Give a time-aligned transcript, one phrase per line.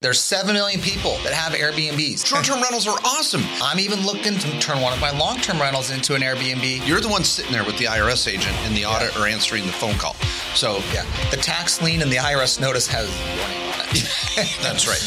[0.00, 2.24] There's 7 million people that have Airbnbs.
[2.24, 3.42] Short-term rentals are awesome.
[3.60, 6.86] I'm even looking to turn one of my long-term rentals into an Airbnb.
[6.86, 9.72] You're the one sitting there with the IRS agent in the audit or answering the
[9.72, 10.14] phone call.
[10.54, 14.58] So Yeah, the tax lien and the IRS notice has name on it.
[14.62, 15.02] that's right.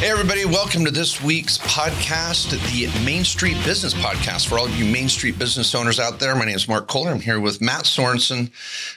[0.00, 4.48] Hey, everybody, welcome to this week's podcast, the Main Street Business Podcast.
[4.48, 7.12] For all of you Main Street business owners out there, my name is Mark Kohler.
[7.12, 8.50] I'm here with Matt Sorensen,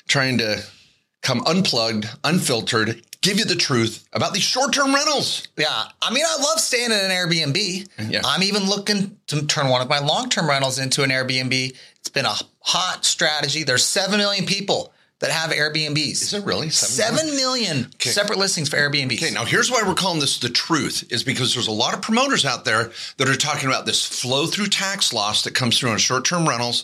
[0.08, 0.64] trying to
[1.22, 5.48] come unplugged, unfiltered, give you the truth about these short term rentals.
[5.58, 7.88] Yeah, I mean, I love staying in an Airbnb.
[8.10, 8.22] Yeah.
[8.24, 11.76] I'm even looking to turn one of my long-term rentals into an Airbnb.
[11.98, 13.64] It's been a hot strategy.
[13.64, 16.12] There's 7 million people that have Airbnbs.
[16.12, 16.70] Is it really?
[16.70, 19.24] 7 million separate listings for Airbnbs.
[19.24, 22.02] Okay, now here's why we're calling this the truth is because there's a lot of
[22.02, 25.90] promoters out there that are talking about this flow through tax loss that comes through
[25.90, 26.84] on short term rentals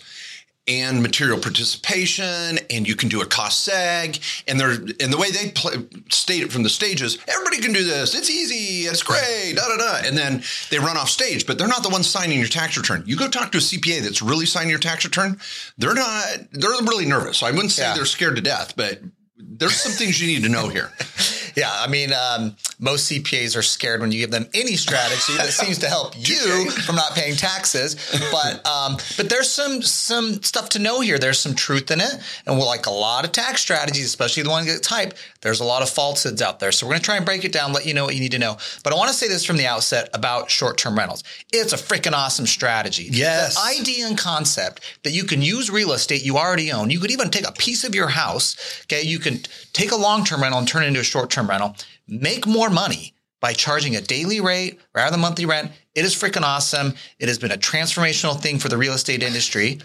[0.68, 5.32] and material participation and you can do a cost seg and they're and the way
[5.32, 5.74] they play,
[6.12, 8.14] state it from the stages everybody can do this.
[8.14, 8.88] It's easy.
[8.88, 9.54] It's great.
[9.56, 10.08] Da da da.
[10.08, 13.04] And then they run off stage but they're not the ones signing your tax return.
[13.08, 15.40] You go talk to a cpa that's really signing your tax return
[15.80, 17.42] they're not they're really nervous.
[17.42, 17.96] I wouldn't say Yeah.
[17.96, 19.02] they're scared to death but
[19.38, 20.92] there's some things you need to know here
[21.56, 25.50] Yeah, I mean, um, most CPAs are scared when you give them any strategy that
[25.50, 27.96] seems to help you from not paying taxes.
[28.32, 31.20] But um, but there's some some stuff to know here.
[31.20, 32.14] There's some truth in it,
[32.46, 35.14] and we're like a lot of tax strategies, especially the one that type.
[35.42, 36.72] There's a lot of falsehoods out there.
[36.72, 38.40] So we're gonna try and break it down, let you know what you need to
[38.40, 38.58] know.
[38.84, 41.24] But I want to say this from the outset about short-term rentals.
[41.52, 43.08] It's a freaking awesome strategy.
[43.12, 43.56] Yes.
[43.56, 46.90] The idea and concept that you can use real estate you already own.
[46.90, 48.84] You could even take a piece of your house.
[48.86, 49.40] Okay, you can
[49.74, 51.76] take a long-term rental and turn it into a short-term rental,
[52.08, 55.72] make more money by charging a daily rate rather than monthly rent.
[55.96, 56.94] It is freaking awesome.
[57.20, 59.80] It has been a transformational thing for the real estate industry.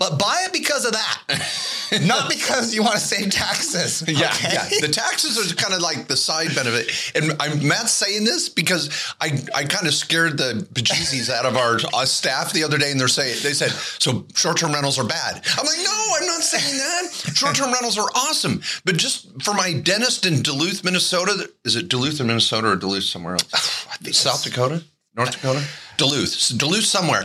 [0.00, 4.02] But buy it because of that, not because you want to save taxes.
[4.10, 4.52] Yeah, okay?
[4.52, 4.80] yeah.
[4.80, 6.90] The taxes are kind of like the side benefit.
[7.14, 11.56] And I'm Matt's saying this because I, I kind of scared the bejesus out of
[11.56, 14.98] our uh, staff the other day, and they're saying they said so short term rentals
[14.98, 15.44] are bad.
[15.58, 17.36] I'm like, no, I'm not saying that.
[17.36, 21.88] Short term rentals are awesome, but just for my dentist in Duluth, Minnesota, is it
[21.88, 23.86] Duluth in Minnesota or Duluth somewhere else?
[24.16, 24.82] South Dakota,
[25.14, 25.62] North Dakota,
[25.98, 27.24] Duluth, Duluth somewhere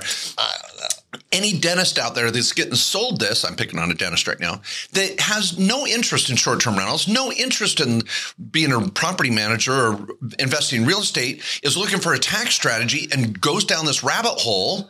[1.32, 4.62] any dentist out there that's getting sold this, I'm picking on a dentist right now,
[4.94, 8.04] that has no interest in short term rentals, no interest in
[8.52, 10.08] being a property manager or
[10.40, 14.40] investing in real estate, is looking for a tax strategy and goes down this rabbit
[14.40, 14.90] hole,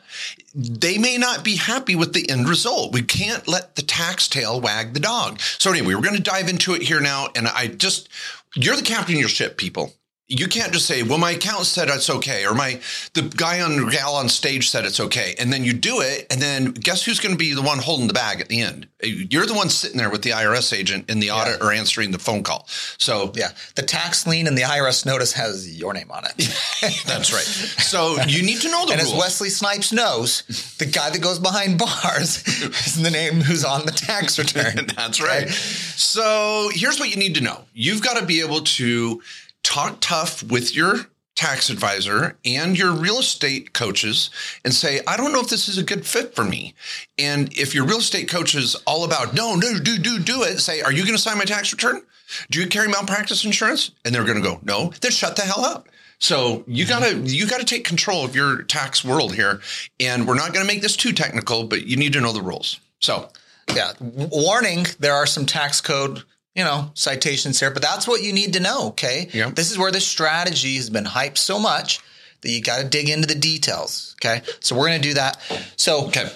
[0.53, 2.93] they may not be happy with the end result.
[2.93, 5.39] We can't let the tax tail wag the dog.
[5.39, 7.27] So, anyway, we're going to dive into it here now.
[7.35, 8.09] And I just,
[8.55, 9.93] you're the captain of your ship, people
[10.27, 12.79] you can't just say, "Well, my accountant said it's okay," or "My
[13.13, 16.25] the guy on the gal on stage said it's okay," and then you do it,
[16.31, 18.87] and then guess who's going to be the one holding the bag at the end?
[19.03, 22.09] Uh, you're the one sitting there with the IRS agent in the audit or answering
[22.11, 22.65] the phone call.
[22.97, 26.37] So Yeah, the tax lien and the IRS notice has your name on it.
[27.05, 27.43] that's right.
[27.43, 29.13] So you need to know the And as.
[29.13, 30.43] Wesley Snipes knows,
[30.79, 34.87] the guy that goes behind bars is the name who's on the tax return.
[34.95, 35.49] That's right.
[35.49, 37.65] So here's what you need to know.
[37.73, 39.21] You've got to be able to
[39.65, 44.29] talk tough with your tax advisor and your real estate coaches
[44.63, 46.73] and say, I don't know if this is a good fit for me.
[47.17, 50.59] And if your real estate coach is all about, no, no, do, do, do it,
[50.59, 52.01] say, are you going to sign my tax return?
[52.49, 53.91] Do you carry malpractice insurance?
[54.05, 55.89] And they're going to go, no, then shut the hell up.
[56.19, 56.99] So you mm-hmm.
[56.99, 59.59] gotta you gotta take control of your tax world here,
[59.99, 62.79] and we're not gonna make this too technical, but you need to know the rules.
[63.01, 63.29] So
[63.75, 63.91] Yeah.
[63.99, 66.23] Warning, there are some tax code,
[66.55, 68.87] you know, citations here, but that's what you need to know.
[68.89, 69.29] Okay.
[69.33, 69.49] Yeah.
[69.49, 71.99] This is where the strategy has been hyped so much
[72.41, 74.15] that you got to dig into the details.
[74.19, 74.41] Okay.
[74.61, 75.41] So we're going to do that.
[75.75, 76.29] So okay.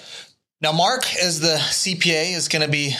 [0.60, 2.94] now Mark, as the CPA, is going to be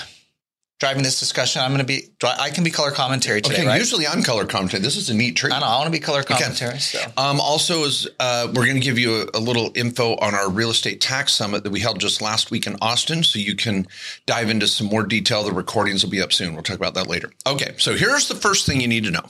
[0.80, 1.60] driving this discussion.
[1.60, 3.78] I'm going to be, I can be color commentary today, Okay, right?
[3.78, 4.80] usually I'm color commentating.
[4.80, 5.52] This is a neat treat.
[5.52, 5.66] I know.
[5.66, 6.78] I want to be color commentary.
[6.80, 6.98] So.
[7.18, 10.50] Um, also, is uh, we're going to give you a, a little info on our
[10.50, 13.86] real estate tax summit that we held just last week in Austin, so you can
[14.24, 15.44] dive into some more detail.
[15.44, 16.54] The recordings will be up soon.
[16.54, 17.30] We'll talk about that later.
[17.46, 19.26] Okay, so here's the first thing you need to know: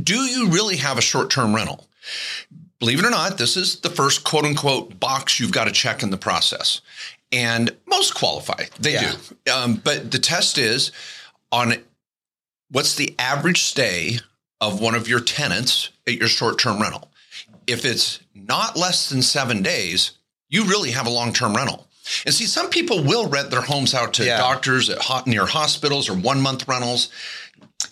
[0.00, 1.88] Do you really have a short-term rental?
[2.78, 6.02] Believe it or not, this is the first quote unquote box you've got to check
[6.02, 6.80] in the process.
[7.32, 9.14] And most qualify, they Yeah.
[9.46, 9.52] do.
[9.52, 10.90] Um, but the test is
[11.52, 11.76] on
[12.70, 14.20] what's the average stay
[14.60, 17.10] of one of your tenants at your short term rental.
[17.66, 20.12] If it's not less than seven days,
[20.48, 21.86] you really have a long term rental.
[22.26, 24.38] And see, some people will rent their homes out to Yeah.
[24.38, 27.08] doctors at hot, near hospitals or one month rentals.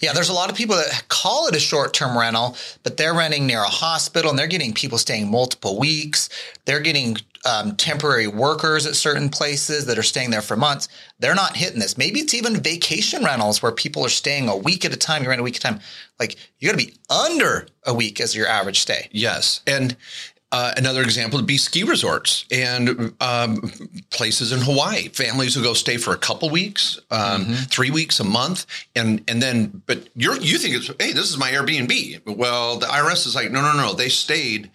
[0.00, 3.14] Yeah, there's a lot of people that call it a short term rental, but they're
[3.14, 6.29] renting near a hospital and they're getting people staying multiple weeks.
[6.64, 10.88] They're getting um, temporary workers at certain places that are staying there for months.
[11.19, 11.99] They're not hitting this.
[11.99, 15.23] Maybe it's even vacation rentals where people are staying a week at a time.
[15.23, 15.81] You rent a week at a time.
[16.19, 19.08] Like you got to be under a week as your average stay.
[19.12, 19.96] Yes, and
[20.50, 23.70] uh, another example would be ski resorts and um,
[24.11, 25.08] places in Hawaii.
[25.08, 27.52] Families who go stay for a couple weeks, um, mm-hmm.
[27.64, 28.64] three weeks, a month,
[28.96, 29.82] and and then.
[29.87, 32.37] But you you think it's hey, this is my Airbnb.
[32.37, 33.93] Well, the IRS is like, no, no, no.
[33.93, 34.70] They stayed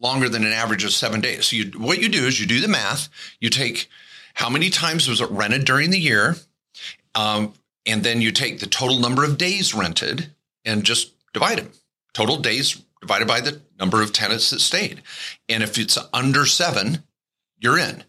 [0.00, 1.46] longer than an average of seven days.
[1.46, 3.08] So you, what you do is you do the math.
[3.40, 3.88] You take
[4.34, 6.36] how many times was it rented during the year,
[7.14, 7.52] um,
[7.86, 10.32] and then you take the total number of days rented
[10.64, 11.70] and just divide them.
[12.12, 15.02] Total days divided by the number of tenants that stayed.
[15.48, 17.04] And if it's under seven,
[17.58, 18.04] you're in.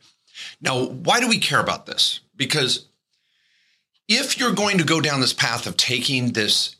[0.61, 2.19] Now, why do we care about this?
[2.35, 2.87] Because
[4.07, 6.75] if you're going to go down this path of taking this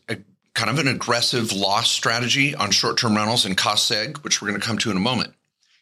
[0.54, 4.50] kind of an aggressive loss strategy on short term rentals and cost seg, which we're
[4.50, 5.34] going to come to in a moment,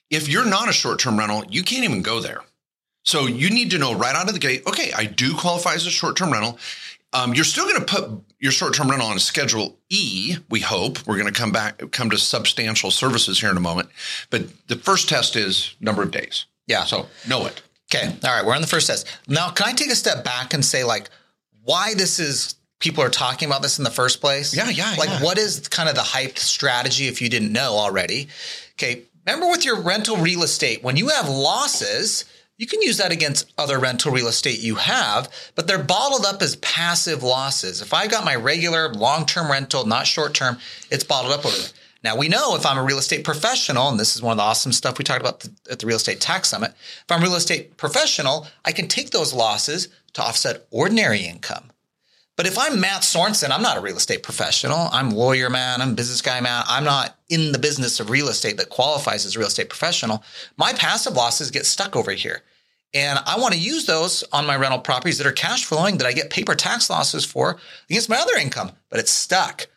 [0.10, 2.42] if you're not a short term rental, you can't even go there.
[3.04, 5.86] So you need to know right out of the gate okay, I do qualify as
[5.86, 6.60] a short term rental.
[7.12, 10.38] Um, you're still going to put your short-term rental on a Schedule E.
[10.50, 13.90] We hope we're going to come back, come to substantial services here in a moment.
[14.30, 16.46] But the first test is number of days.
[16.68, 16.84] Yeah.
[16.84, 17.62] So know it.
[17.94, 18.16] Okay.
[18.24, 18.46] All right.
[18.46, 19.50] We're on the first test now.
[19.50, 21.10] Can I take a step back and say like
[21.64, 24.56] why this is people are talking about this in the first place?
[24.56, 24.70] Yeah.
[24.70, 24.96] Yeah.
[24.98, 25.24] Like yeah.
[25.24, 28.28] what is kind of the hyped strategy if you didn't know already?
[28.74, 29.04] Okay.
[29.26, 32.26] Remember with your rental real estate when you have losses
[32.60, 36.42] you can use that against other rental real estate you have, but they're bottled up
[36.42, 37.82] as passive losses.
[37.82, 40.58] If I've got my regular long term rental, not short term,
[40.92, 41.70] it's bottled up over there.
[42.04, 44.44] Now we know if I'm a real estate professional, and this is one of the
[44.44, 46.72] awesome stuff we talked about at the Real Estate Tax Summit.
[46.72, 51.72] If I'm a real estate professional, I can take those losses to offset ordinary income.
[52.40, 54.88] But if I'm Matt Sorensen, I'm not a real estate professional.
[54.94, 55.82] I'm lawyer man.
[55.82, 56.64] I'm business guy man.
[56.70, 60.24] I'm not in the business of real estate that qualifies as a real estate professional.
[60.56, 62.44] My passive losses get stuck over here.
[62.94, 66.08] And I want to use those on my rental properties that are cash flowing that
[66.08, 67.60] I get paper tax losses for
[67.90, 69.68] against my other income, but it's stuck.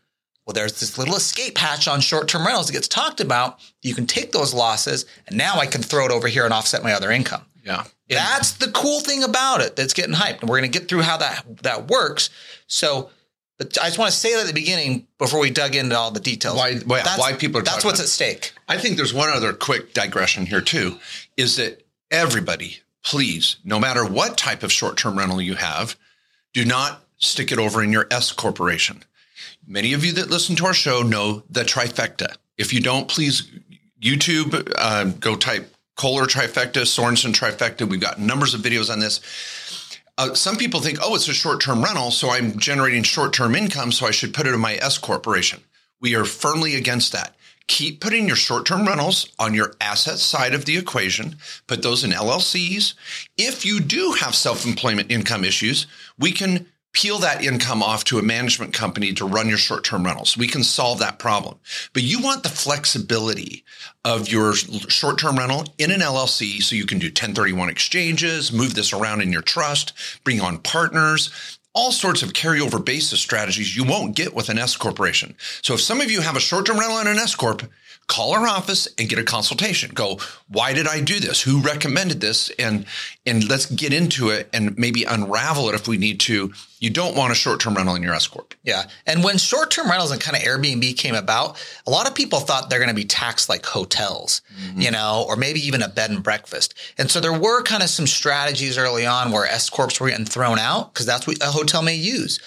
[0.47, 3.59] Well, there's this little escape hatch on short term rentals that gets talked about.
[3.83, 6.85] You can take those losses and now I can throw it over here and offset
[6.85, 7.43] my other income.
[7.65, 7.87] Yeah.
[8.15, 10.41] That's the cool thing about it that's getting hyped.
[10.41, 12.31] And we're going to get through how that that works.
[12.67, 13.11] So
[13.59, 16.11] but I just want to say that at the beginning before we dug into all
[16.11, 16.57] the details.
[16.57, 18.53] Why why, why people are That's what's at stake.
[18.69, 20.99] I think there's one other quick digression here too,
[21.37, 25.97] is that everybody, please, no matter what type of short-term rental you have,
[26.53, 29.05] do not stick it over in your S corporation.
[29.67, 32.35] Many of you that listen to our show know the trifecta.
[32.59, 33.49] If you don't, please
[34.03, 37.89] YouTube, uh, go type Kohler trifecta, Sorensen trifecta.
[37.89, 39.21] We've got numbers of videos on this.
[40.19, 43.55] Uh, some people think, oh, it's a short term rental, so I'm generating short term
[43.55, 45.61] income, so I should put it in my S corporation.
[46.01, 47.35] We are firmly against that.
[47.69, 51.37] Keep putting your short term rentals on your asset side of the equation.
[51.67, 52.95] Put those in LLCs.
[53.39, 55.87] If you do have self employment income issues,
[56.19, 60.37] we can peel that income off to a management company to run your short-term rentals.
[60.37, 61.59] We can solve that problem.
[61.93, 63.65] But you want the flexibility
[64.05, 68.93] of your short-term rental in an LLC so you can do 1031 exchanges, move this
[68.93, 69.93] around in your trust,
[70.23, 74.77] bring on partners, all sorts of carryover basis strategies you won't get with an S
[74.77, 75.35] corporation.
[75.63, 77.63] So if some of you have a short-term rental in an S corp,
[78.09, 79.91] call our office and get a consultation.
[79.95, 80.19] Go,
[80.49, 81.41] why did I do this?
[81.43, 82.51] Who recommended this?
[82.59, 82.85] And
[83.25, 86.53] and let's get into it and maybe unravel it if we need to.
[86.81, 88.55] You don't want a short-term rental in your S corp.
[88.65, 92.41] Yeah, and when short-term rentals and kind of Airbnb came about, a lot of people
[92.41, 94.81] thought they're going to be taxed like hotels, mm-hmm.
[94.81, 96.75] you know, or maybe even a bed and breakfast.
[96.99, 100.25] And so there were kind of some strategies early on where S corps were getting
[100.25, 102.41] thrown out because that's what a hotel may use.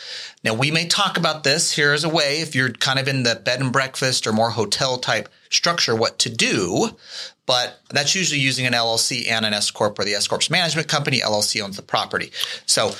[0.43, 3.23] Now we may talk about this here as a way if you're kind of in
[3.23, 6.89] the bed and breakfast or more hotel type structure what to do.
[7.47, 10.87] But that's usually using an LLC and an S corp or the S corp's management
[10.87, 11.19] company.
[11.19, 12.31] LLC owns the property.
[12.65, 12.91] So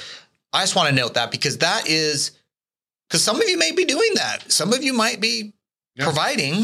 [0.53, 2.31] I just want to note that because that is
[3.09, 4.51] because some of you may be doing that.
[4.51, 5.53] Some of you might be
[5.95, 6.03] yeah.
[6.03, 6.63] providing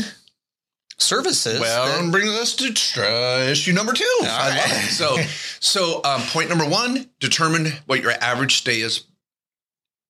[0.98, 1.60] services.
[1.60, 4.06] Well, that, brings us to uh, issue number two.
[4.22, 4.58] I right.
[4.58, 4.90] love it.
[4.92, 5.18] So,
[5.60, 9.06] so um, point number one: determine what your average stay is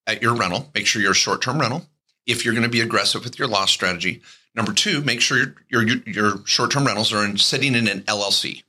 [0.07, 0.69] at your rental.
[0.75, 1.85] Make sure you're a short-term rental.
[2.27, 4.21] If you're going to be aggressive with your loss strategy,
[4.55, 8.01] Number two, make sure your, your, your short term rentals are in, sitting in an
[8.01, 8.63] LLC.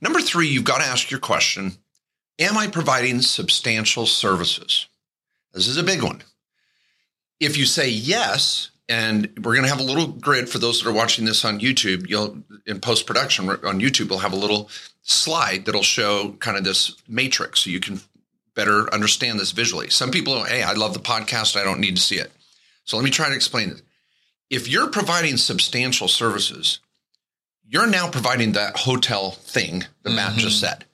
[0.00, 1.78] Number three, you've got to ask your question
[2.38, 4.86] Am I providing substantial services?
[5.52, 6.22] This is a big one.
[7.38, 10.88] If you say yes, and we're going to have a little grid for those that
[10.88, 12.08] are watching this on YouTube.
[12.08, 14.68] You'll in post production on YouTube, we'll have a little
[15.02, 18.00] slide that'll show kind of this matrix so you can
[18.54, 19.90] better understand this visually.
[19.90, 21.58] Some people, hey, I love the podcast.
[21.58, 22.32] I don't need to see it.
[22.84, 23.82] So let me try to explain it
[24.50, 26.80] if you're providing substantial services,
[27.66, 30.16] you're now providing that hotel thing that mm-hmm.
[30.16, 30.84] Matt just said,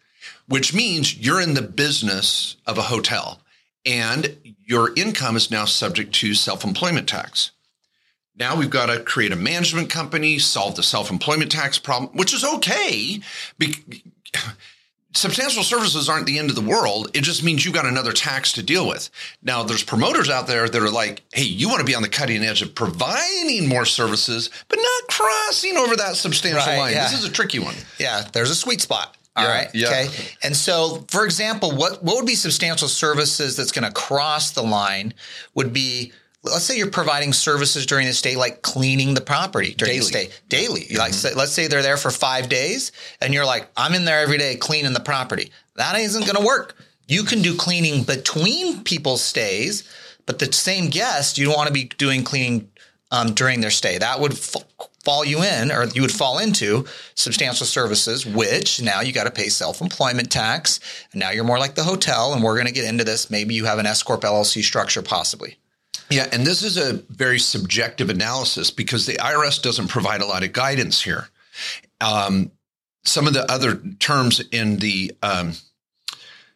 [0.47, 3.41] which means you're in the business of a hotel
[3.85, 7.51] and your income is now subject to self employment tax.
[8.37, 12.33] Now we've got to create a management company, solve the self employment tax problem, which
[12.33, 13.21] is okay.
[13.59, 14.03] Be-
[15.12, 17.11] substantial services aren't the end of the world.
[17.14, 19.11] It just means you've got another tax to deal with.
[19.43, 22.09] Now, there's promoters out there that are like, hey, you want to be on the
[22.09, 26.93] cutting edge of providing more services, but not crossing over that substantial Right, line.
[26.93, 27.09] yeah.
[27.09, 27.75] This is a tricky one.
[27.99, 29.17] Yeah, there's a sweet spot.
[29.37, 29.69] All Yeah, right.
[29.75, 29.87] yeah.
[29.88, 30.09] Okay.
[30.43, 34.62] And so, for example, what what would be substantial services that's going to cross the
[34.62, 35.14] line
[35.55, 36.12] would be
[36.43, 40.27] let's say you're providing services during the stay like cleaning the property during the Daily.
[40.27, 40.87] stay daily.
[40.97, 44.21] Like say, let's say they're there for 5 days and you're like I'm in there
[44.21, 45.53] every day cleaning the property.
[45.77, 46.77] That isn't going to work.
[47.09, 49.89] You can do cleaning between people's stays,
[50.27, 52.71] but the same guest you don't want to be doing cleaning
[53.11, 53.99] um, during their stay.
[53.99, 54.57] That would f-
[55.05, 59.31] fall you in, or you would fall into substantial services, which now you got to
[59.31, 60.81] pay self employment tax.
[61.13, 62.33] And now you're more like the hotel.
[62.33, 63.31] And we're going to get into this.
[63.31, 65.57] Maybe you have an S Corp LLC structure, possibly.
[66.11, 70.43] Yeah, and this is a very subjective analysis because the IRS doesn't provide a lot
[70.43, 71.29] of guidance here.
[72.00, 72.50] Um,
[73.05, 75.55] some of the other terms in the um,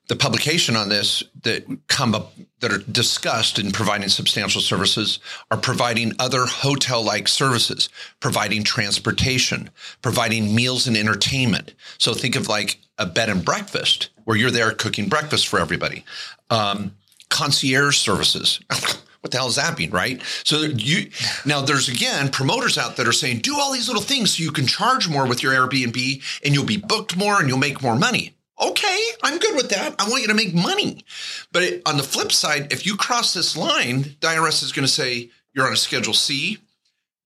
[0.09, 5.19] the publication on this that come up that are discussed in providing substantial services
[5.51, 7.89] are providing other hotel like services,
[8.21, 9.71] providing transportation,
[10.03, 11.75] providing meals and entertainment.
[11.97, 16.05] So think of like a bed and breakfast where you're there cooking breakfast for everybody.
[16.51, 16.95] Um,
[17.31, 18.61] concierge services.
[19.25, 20.21] What the hell does that mean, right?
[20.45, 21.09] So you
[21.47, 24.53] now there's again promoters out that are saying do all these little things so you
[24.53, 27.97] can charge more with your Airbnb and you'll be booked more and you'll make more
[27.97, 28.35] money.
[28.61, 29.95] Okay, I'm good with that.
[29.99, 31.07] I want you to make money.
[31.53, 34.87] But it, on the flip side, if you cross this line, the IRS is going
[34.87, 36.59] to say you're on a Schedule C,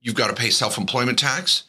[0.00, 1.64] you've got to pay self employment tax,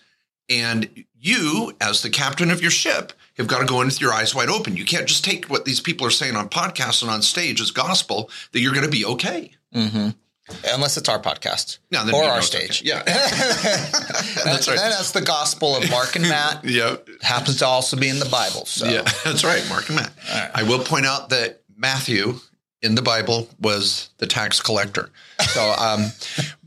[0.47, 4.13] and you, as the captain of your ship, have got to go in with your
[4.13, 4.77] eyes wide open.
[4.77, 7.71] You can't just take what these people are saying on podcasts and on stage as
[7.71, 9.55] gospel that you're going to be okay.
[9.73, 12.81] Unless it's our podcast No, or our stage.
[12.81, 12.89] okay.
[12.89, 13.03] Yeah.
[13.05, 14.77] That's right.
[14.77, 16.61] Then that's the gospel of Mark and Matt.
[16.65, 16.95] yeah.
[17.21, 18.65] Happens to also be in the Bible.
[18.65, 20.11] So Yeah, that's right, Mark and Matt.
[20.55, 22.39] I will point out that Matthew
[22.81, 25.11] in the Bible was the tax collector.
[25.39, 26.05] So, um,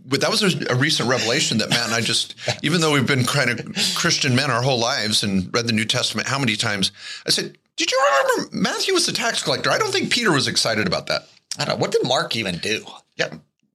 [0.04, 3.06] but that was a, a recent revelation that Matt and I just, even though we've
[3.06, 3.66] been kind of
[3.96, 6.92] Christian men our whole lives and read the New Testament how many times,
[7.26, 10.46] I said, "Did you remember Matthew was the tax collector?" I don't think Peter was
[10.48, 11.28] excited about that.
[11.58, 11.80] I don't know.
[11.82, 12.84] What did Mark even do?
[13.16, 13.28] Yeah.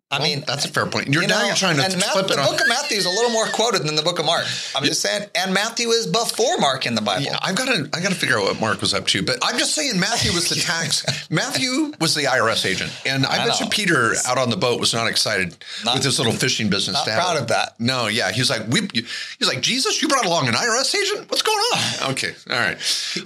[0.10, 1.10] I Well, mean, that's a fair point.
[1.10, 2.51] You're You now know, you're trying to flip it the on.
[2.51, 4.46] book of Matthew is a little more quoted than the book of Mark.
[4.74, 7.25] I'm just saying, and Matthew is before Mark in the Bible.
[7.25, 9.38] Yeah, I've got to I got to figure out what Mark was up to, but
[9.43, 11.05] I'm just saying Matthew was the tax.
[11.29, 13.65] Matthew was the IRS agent, and I, I bet you.
[13.67, 16.96] Peter out on the boat was not excited Not- with his little fishing business.
[16.96, 17.77] not proud of that.
[17.77, 18.88] No, yeah, he's like we.
[18.93, 20.01] He's like Jesus.
[20.01, 21.29] You brought along an IRS agent.
[21.29, 22.12] What's going on?
[22.12, 22.77] Okay, all right,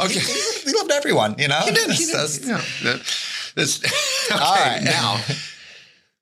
[0.02, 0.20] okay.
[0.20, 1.60] he, he loved everyone, you know.
[1.64, 1.92] He did.
[1.96, 2.46] He did.
[2.48, 2.98] Yeah,
[3.56, 3.84] that's
[4.32, 4.42] okay.
[4.42, 4.82] All right.
[4.84, 5.22] Now,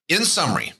[0.07, 0.73] in summary,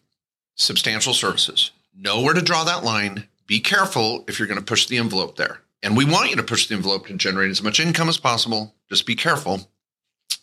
[0.55, 1.71] substantial services.
[1.95, 3.27] Know where to draw that line.
[3.47, 5.61] Be careful if you're going to push the envelope there.
[5.81, 8.75] And we want you to push the envelope to generate as much income as possible.
[8.89, 9.69] Just be careful.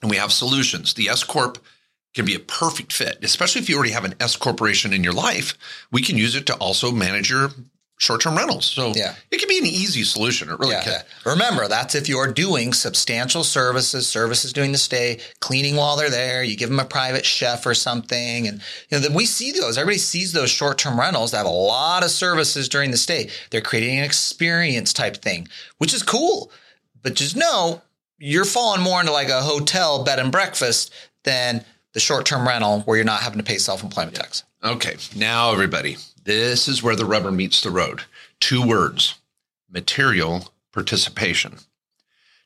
[0.02, 0.94] And we have solutions.
[0.94, 1.58] The S Corp
[2.14, 5.12] can be a perfect fit, especially if you already have an S Corporation in your
[5.12, 5.56] life.
[5.92, 7.50] We can use it to also manage your
[7.98, 8.66] short term rentals.
[8.66, 9.14] So Yeah.
[9.30, 10.50] it can be an easy solution.
[10.50, 10.92] It really Yeah, can.
[10.92, 11.02] yeah.
[11.30, 16.42] Remember, that's if you're doing substantial services, services during the stay, cleaning while they're there.
[16.42, 18.60] You give them a private chef or something, and
[18.90, 19.78] you know that we see those.
[19.78, 23.30] Everybody sees those short-term rentals that have a lot of services during the stay.
[23.50, 25.48] They're creating an experience type thing,
[25.78, 26.52] which is cool.
[27.02, 27.82] But just know
[28.18, 30.90] you're falling more into like a hotel bed and breakfast
[31.24, 31.64] than
[31.96, 34.44] the short-term rental where you're not having to pay self-employment tax.
[34.62, 38.02] Okay, now everybody, this is where the rubber meets the road.
[38.38, 39.14] Two words
[39.70, 41.56] material participation.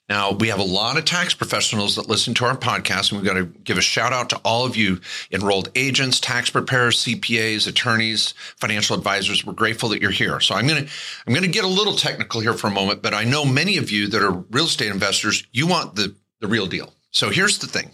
[0.09, 3.29] Now, we have a lot of tax professionals that listen to our podcast, and we've
[3.29, 5.01] got to give a shout out to all of you
[5.33, 9.45] enrolled agents, tax preparers, CPAs, attorneys, financial advisors.
[9.45, 10.39] We're grateful that you're here.
[10.39, 10.91] So I'm going to
[11.27, 13.79] I'm going to get a little technical here for a moment, but I know many
[13.79, 16.95] of you that are real estate investors, you want the the real deal.
[17.11, 17.91] So here's the thing.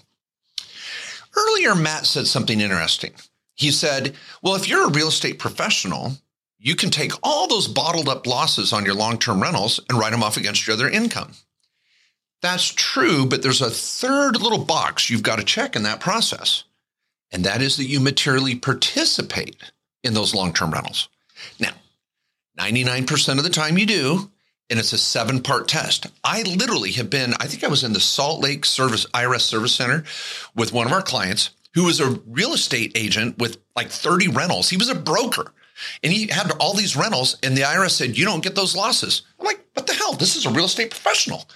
[1.36, 3.14] Earlier Matt said something interesting.
[3.54, 6.18] He said, "Well, if you're a real estate professional,
[6.58, 10.22] you can take all those bottled up losses on your long-term rentals and write them
[10.22, 11.34] off against your other income."
[12.42, 16.64] That's true, but there's a third little box you've got to check in that process.
[17.30, 19.56] And that is that you materially participate
[20.04, 21.08] in those long-term rentals.
[21.58, 21.74] Now,
[22.58, 24.30] 99% of the time you do,
[24.68, 26.06] and it's a seven-part test.
[26.24, 29.74] I literally have been, I think I was in the Salt Lake Service IRS Service
[29.74, 30.04] Center
[30.54, 34.70] with one of our clients who was a real estate agent with like 30 rentals.
[34.70, 35.52] He was a broker.
[36.02, 39.22] And he had all these rentals, and the IRS said, You don't get those losses.
[39.38, 40.14] I'm like, What the hell?
[40.14, 41.46] This is a real estate professional.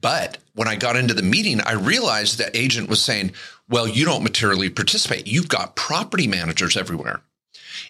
[0.00, 3.32] But when I got into the meeting, I realized that agent was saying,
[3.68, 5.26] Well, you don't materially participate.
[5.26, 7.20] You've got property managers everywhere.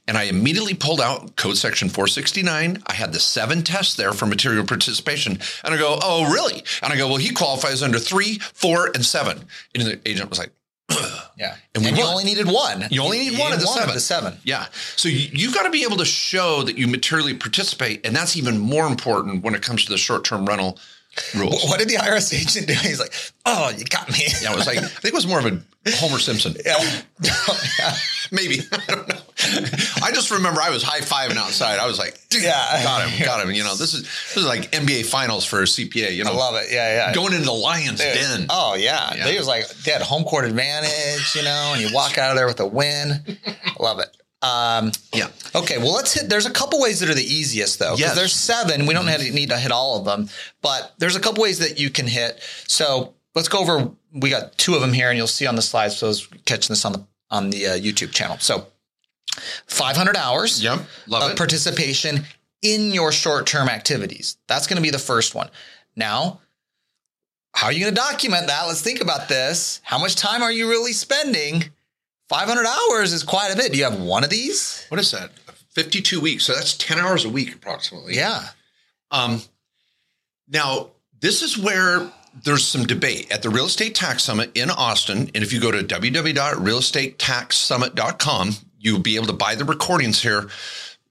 [0.06, 2.82] And I immediately pulled out code section 469.
[2.86, 5.38] I had the seven tests there for material participation.
[5.64, 6.62] And I go, Oh, really?
[6.82, 9.44] And I go, Well, he qualifies under three, four, and seven.
[9.74, 10.50] And the agent was like,
[11.38, 11.56] Yeah.
[11.74, 12.84] And And, we you only needed one.
[12.90, 13.94] You only need one of the seven.
[13.94, 14.34] the seven.
[14.44, 14.66] Yeah.
[14.96, 18.06] So you, you've got to be able to show that you materially participate.
[18.06, 20.78] And that's even more important when it comes to the short term rental
[21.36, 21.64] rules.
[21.64, 22.72] What did the IRS agent do?
[22.88, 23.12] He's like,
[23.44, 25.60] "Oh, you got me." Yeah, it was like, I think it was more of a
[25.96, 26.54] Homer Simpson.
[26.64, 26.78] yeah.
[28.30, 28.60] Maybe.
[28.72, 29.18] I don't know.
[30.02, 31.78] I just remember I was high fiving outside.
[31.78, 32.82] I was like, dude, Yeah.
[32.82, 33.52] got him, got him.
[33.54, 36.32] You know, this is this is like NBA finals for a CPA, you know.
[36.32, 36.66] I love it.
[36.70, 37.14] Yeah, yeah.
[37.14, 38.14] Going into the Lions Dude.
[38.14, 38.46] Den.
[38.50, 39.14] Oh yeah.
[39.14, 39.24] Yeah.
[39.24, 42.36] They was like they had home court advantage, you know, and you walk out of
[42.36, 43.24] there with a win.
[43.78, 44.16] Love it.
[44.44, 45.28] Um, Yeah.
[45.54, 46.28] okay, well let's hit.
[46.28, 48.16] There's a couple ways that are the easiest though, Yes.
[48.16, 48.86] there's seven.
[48.86, 50.28] We don't have to, need to hit all of them,
[50.62, 52.40] but there's a couple ways that you can hit.
[52.66, 53.90] So let's go over.
[54.12, 55.96] We got two of them here, and you'll see on the slides.
[55.96, 58.36] So those catching this on the on the uh, YouTube channel.
[58.40, 58.66] So
[59.66, 60.80] 500 hours Yep.
[61.06, 61.38] Love of it.
[61.38, 62.24] participation
[62.60, 64.36] in your short term activities.
[64.46, 65.48] That's going to be the first one.
[65.96, 66.40] Now,
[67.54, 68.66] how are you going to document that?
[68.66, 69.80] Let's think about this.
[69.84, 71.64] How much time are you really spending?
[72.28, 73.72] 500 hours is quite a bit.
[73.72, 74.86] Do you have one of these?
[74.88, 75.30] what is that?
[75.70, 76.44] 52 weeks.
[76.44, 78.14] So that's 10 hours a week approximately.
[78.14, 78.48] Yeah.
[79.10, 79.42] Um,
[80.48, 82.10] now, this is where
[82.44, 85.30] there's some debate at the Real Estate Tax Summit in Austin.
[85.34, 88.50] And if you go to www.realestatetaxsummit.com,
[88.82, 90.48] you'll be able to buy the recordings here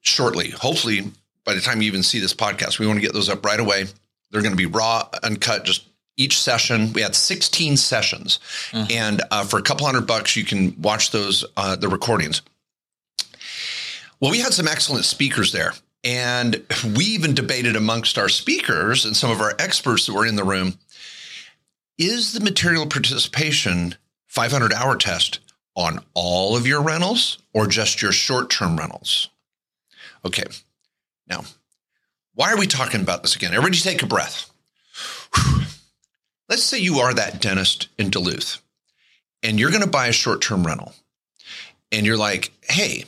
[0.01, 0.49] shortly.
[0.51, 1.11] Hopefully,
[1.43, 3.59] by the time you even see this podcast, we want to get those up right
[3.59, 3.85] away.
[4.29, 5.85] They're going to be raw, uncut, just
[6.17, 6.93] each session.
[6.93, 8.39] We had 16 sessions.
[8.91, 12.41] And uh, for a couple hundred bucks, you can watch those, uh, the recordings.
[14.19, 15.73] Well, we had some excellent speakers there.
[16.03, 16.63] And
[16.95, 20.43] we even debated amongst our speakers and some of our experts that were in the
[20.43, 20.77] room
[21.97, 23.95] is the material participation
[24.27, 25.39] 500 hour test
[25.75, 29.29] on all of your rentals or just your short term rentals?
[30.25, 30.45] Okay.
[31.27, 31.43] Now,
[32.33, 33.53] why are we talking about this again?
[33.53, 34.49] Everybody take a breath.
[36.49, 38.61] Let's say you are that dentist in Duluth
[39.43, 40.93] and you're going to buy a short term rental
[41.91, 43.05] and you're like, hey,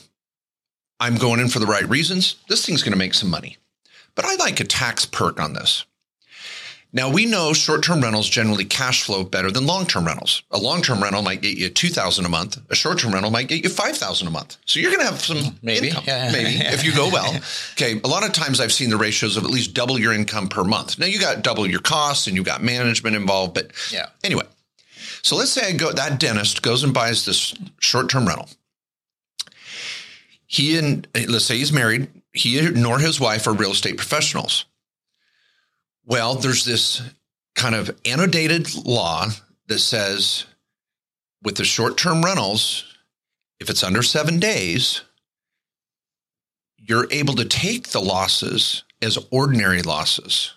[1.00, 2.36] I'm going in for the right reasons.
[2.48, 3.56] This thing's going to make some money,
[4.14, 5.84] but I like a tax perk on this.
[6.94, 10.44] Now we know short-term rentals generally cash flow better than long-term rentals.
[10.52, 12.56] A long-term rental might get you two thousand a month.
[12.70, 14.56] A short-term rental might get you five thousand a month.
[14.64, 15.88] So you're going to have some Maybe.
[15.88, 16.30] income, Yeah.
[16.32, 17.34] maybe if you go well.
[17.72, 20.48] Okay, a lot of times I've seen the ratios of at least double your income
[20.48, 20.96] per month.
[20.98, 24.06] Now you got double your costs and you've got management involved, but Yeah.
[24.22, 24.44] Anyway,
[25.22, 28.48] so let's say I go that dentist goes and buys this short-term rental
[30.46, 34.66] he and let's say he's married he nor his wife are real estate professionals
[36.06, 37.02] well there's this
[37.54, 39.26] kind of annotated law
[39.66, 40.46] that says
[41.42, 42.84] with the short-term rentals
[43.60, 45.02] if it's under seven days
[46.76, 50.54] you're able to take the losses as ordinary losses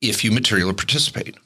[0.00, 1.36] if you materially participate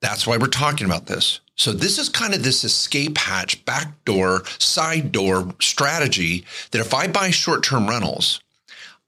[0.00, 1.40] that's why we're talking about this.
[1.54, 7.08] So this is kind of this escape hatch, backdoor, side door strategy that if I
[7.08, 8.40] buy short-term rentals,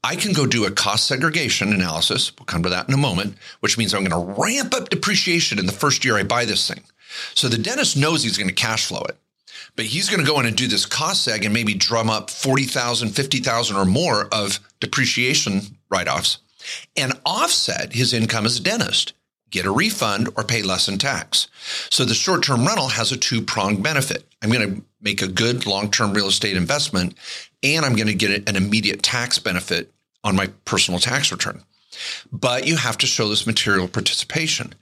[0.04, 2.32] I can go do a cost segregation analysis.
[2.38, 5.58] We'll come to that in a moment, which means I'm going to ramp up depreciation
[5.58, 6.84] in the first year I buy this thing.
[7.34, 9.16] So the dentist knows he's going to cash flow it,
[9.74, 12.30] but he's going to go in and do this cost seg and maybe drum up
[12.30, 16.38] 40,000, 50,000 or more of depreciation write-offs
[16.96, 19.14] and offset his income as a dentist
[19.50, 21.48] get a refund or pay less in tax.
[21.90, 24.26] So the short term rental has a two pronged benefit.
[24.42, 27.14] I'm going to make a good long term real estate investment
[27.62, 29.92] and I'm going to get an immediate tax benefit
[30.24, 31.62] on my personal tax return.
[32.30, 34.74] But you have to show this material participation.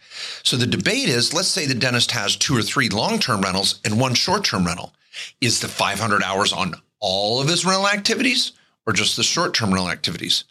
[0.43, 3.81] So the debate is let's say the dentist has two or three long term rentals
[3.85, 4.93] and one short term rental.
[5.41, 8.53] Is the 500 hours on all of his rental activities
[8.87, 10.45] or just the short term rental activities?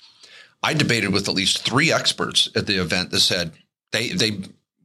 [0.63, 3.51] I debated with at least three experts at the event that said
[3.95, 4.31] they they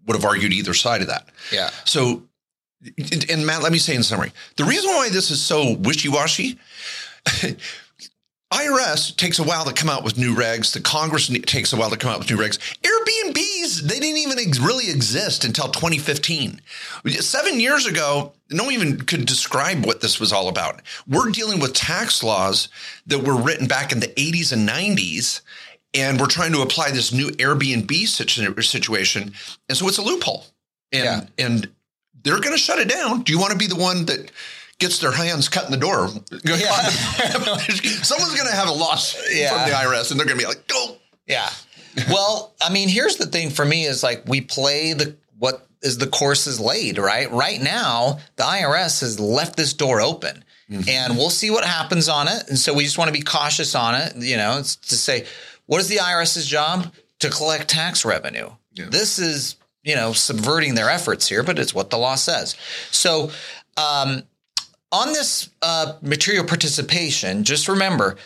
[0.06, 1.28] would have argued either side of that.
[1.52, 1.70] Yeah.
[1.84, 2.22] So,
[3.28, 6.58] and Matt, let me say in summary, the reason why this is so wishy washy.
[8.52, 10.72] IRS takes a while to come out with new regs.
[10.72, 12.58] The Congress takes a while to come out with new regs.
[12.82, 16.60] Airbnbs, they didn't even ex- really exist until 2015.
[17.20, 20.80] Seven years ago, no one even could describe what this was all about.
[21.06, 22.68] We're dealing with tax laws
[23.06, 25.42] that were written back in the 80s and 90s,
[25.94, 27.90] and we're trying to apply this new Airbnb
[28.64, 29.32] situation.
[29.68, 30.46] And so it's a loophole.
[30.92, 31.46] And, Yeah.
[31.46, 31.68] and
[32.22, 33.22] they're going to shut it down.
[33.22, 34.30] Do you want to be the one that
[34.80, 36.08] gets their hands cut in the door.
[36.42, 36.68] Yeah.
[38.02, 39.50] Someone's going to have a loss Yeah.
[39.50, 41.48] from the IRS, and they're going to be like, "Go." Yeah.
[42.08, 45.98] Well, I mean, here's the thing for me is like we play the what is
[45.98, 47.30] the course is laid, right?
[47.30, 50.44] Right now, the IRS has left this door open.
[50.70, 50.88] Mm-hmm.
[50.88, 52.48] And we'll see what happens on it.
[52.48, 54.14] And so we just want to be cautious on it.
[54.16, 55.26] You know, it's to say,
[55.70, 56.92] what is the IRS's job?
[57.20, 58.50] To collect tax revenue.
[58.90, 59.54] This is,
[59.84, 62.56] you know, subverting their efforts here, but it's what the law says.
[62.90, 63.30] So
[63.76, 64.24] um,
[64.90, 68.16] on this uh, material participation, just remember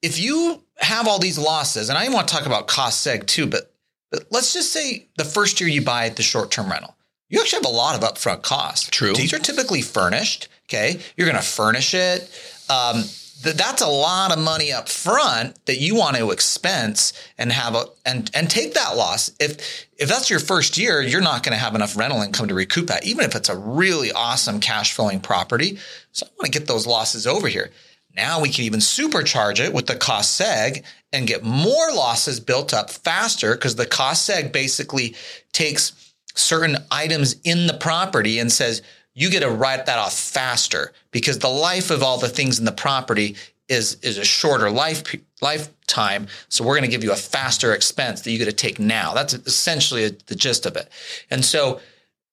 [0.00, 3.48] if you have all these losses, and I want to talk about cost seg too,
[3.48, 3.74] but,
[4.12, 6.94] but let's just say the first year you buy the short term rental,
[7.28, 8.88] you actually have a lot of upfront costs.
[8.88, 9.14] True.
[9.14, 10.46] These are typically furnished.
[10.66, 11.00] Okay.
[11.16, 12.22] You're going to furnish it.
[12.70, 13.02] Um,
[13.42, 17.74] th- that's a lot of money up front that you want to expense and have
[17.74, 19.30] a and and take that loss.
[19.40, 22.54] If if that's your first year, you're not going to have enough rental income to
[22.54, 25.78] recoup that, even if it's a really awesome cash flowing property.
[26.12, 27.70] So I want to get those losses over here.
[28.14, 32.74] Now we can even supercharge it with the cost seg and get more losses built
[32.74, 35.14] up faster because the cost seg basically
[35.52, 38.82] takes certain items in the property and says
[39.18, 42.64] you get to write that off faster because the life of all the things in
[42.64, 43.36] the property
[43.68, 45.02] is is a shorter life
[45.40, 46.26] lifetime.
[46.48, 49.14] So we're going to give you a faster expense that you get to take now.
[49.14, 50.88] That's essentially the gist of it.
[51.30, 51.80] And so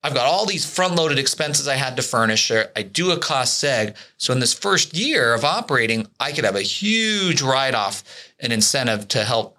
[0.04, 2.52] I've got all these front loaded expenses I had to furnish.
[2.52, 3.96] I do a cost seg.
[4.18, 8.04] So in this first year of operating, I could have a huge write off
[8.40, 9.58] and incentive to help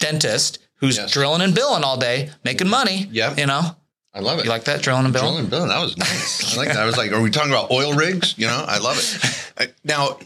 [0.00, 1.12] dentist who's Yes.
[1.12, 3.08] drilling and billing all day, making money.
[3.12, 3.38] Yep.
[3.38, 3.76] You know,
[4.14, 4.44] I love it.
[4.44, 5.26] you like that drilling and billing?
[5.26, 5.68] Drilling and billing.
[5.68, 6.54] That was nice.
[6.54, 6.76] I like that.
[6.78, 8.34] I was like, are we talking about oil rigs?
[8.38, 9.40] You know, I love it.
[9.56, 10.18] Uh, Now,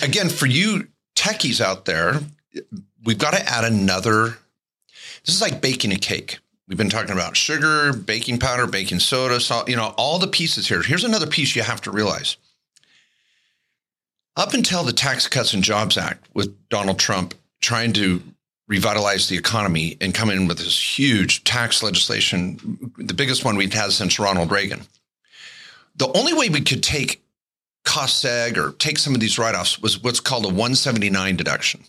[0.00, 2.20] again, for you techies out there,
[3.04, 4.38] we've got to add another.
[5.26, 6.38] This is like baking a cake.
[6.68, 10.68] We've been talking about sugar, baking powder, baking soda, salt, you know, all the pieces
[10.68, 10.82] here.
[10.82, 12.36] Here's another piece you have to realize.
[14.36, 18.22] Up until the Tax Cuts and Jobs Act with Donald Trump trying to
[18.70, 23.72] revitalize the economy and come in with this huge tax legislation, the biggest one we've
[23.72, 24.82] had since Ronald Reagan.
[25.96, 27.20] The only way we could take
[27.84, 31.82] cost seg or take some of these write-offs was what's called a 179 deduction,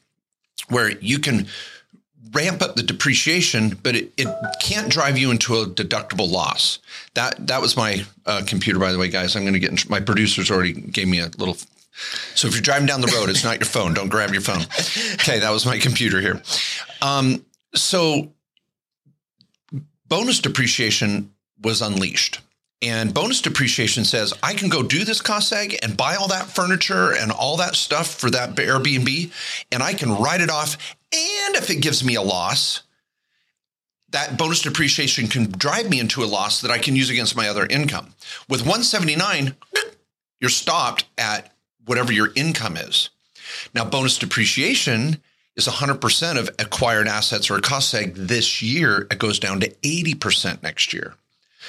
[0.70, 1.46] where you can
[2.32, 4.28] ramp up the depreciation, but it, it
[4.60, 6.80] can't drive you into a deductible loss.
[7.14, 9.36] That that was my uh, computer, by the way, guys.
[9.36, 11.58] I'm going to get my producers already gave me a little.
[12.36, 13.94] So if you're driving down the road, it's not your phone.
[13.94, 14.62] Don't grab your phone.
[15.14, 16.42] Okay, that was my computer here.
[17.02, 18.34] Um, so
[20.08, 22.42] bonus depreciation was unleashed.
[22.82, 26.48] And bonus depreciation says I can go do this cost seg and buy all that
[26.48, 29.32] furniture and all that stuff for that Airbnb,
[29.72, 30.96] and I can write it off.
[31.14, 32.82] And if it gives me a loss,
[34.10, 37.48] that bonus depreciation can drive me into a loss that I can use against my
[37.48, 38.14] other income.
[38.50, 39.56] With 179,
[40.40, 41.51] you're stopped at
[41.86, 43.10] whatever your income is.
[43.74, 45.22] Now, bonus depreciation
[45.56, 49.08] is 100% of acquired assets or a cost seg this year.
[49.12, 51.16] It goes down to 80% next year.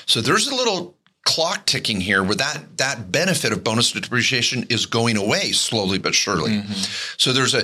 [0.06, 4.86] So there's a little clock ticking here where that that benefit of bonus depreciation is
[4.86, 6.62] going away slowly but surely.
[7.16, 7.62] So there's a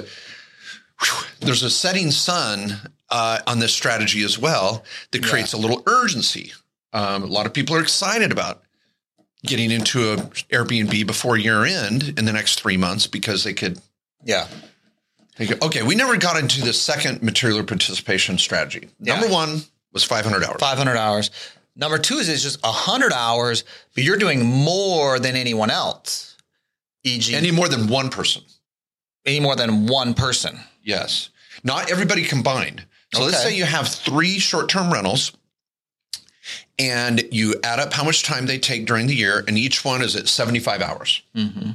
[1.00, 2.76] whew, there's a setting sun
[3.11, 6.52] uh, on this strategy as well that creates a little urgency.
[6.92, 8.62] Um, a lot of people are excited about
[9.44, 10.16] getting into a
[10.53, 13.81] Airbnb before year end in the next three months because they could
[14.24, 14.48] Yeah.
[15.37, 18.88] they go, okay, we never got into the second material participation strategy.
[18.98, 20.57] Number one was 500 hours.
[20.61, 21.31] 500 hours.
[21.77, 23.62] Number two is it's just 100 hours,
[23.94, 26.37] but you're doing more than anyone else,
[27.05, 28.42] e.g., Any more than one person.
[29.24, 30.59] any more than one person.
[30.83, 31.29] Yes.
[31.62, 32.85] Not everybody combined.
[33.14, 35.33] So let's say you have three short term rentals
[36.78, 40.02] and you add up how much time they take during the year, and each one
[40.02, 41.22] is at 75 hours.
[41.34, 41.70] Mm-hmm.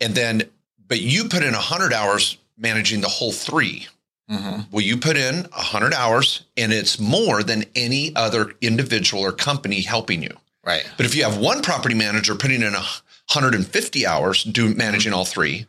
[0.00, 0.42] And then,
[0.88, 3.86] but you put in 100 hours managing the whole three.
[4.30, 4.62] Mm-hmm.
[4.70, 9.82] Well, you put in 100 hours and it's more than any other individual or company
[9.82, 10.30] helping you.
[10.64, 10.84] Right.
[10.96, 15.66] But if you have one property manager putting in 150 hours do managing all three,